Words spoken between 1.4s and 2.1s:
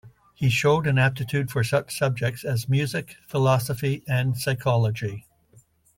for such